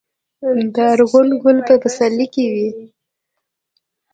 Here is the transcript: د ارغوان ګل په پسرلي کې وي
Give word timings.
د 0.75 0.75
ارغوان 0.93 1.29
ګل 1.41 1.57
په 1.67 1.73
پسرلي 1.81 2.27
کې 2.33 2.45
وي 2.53 2.69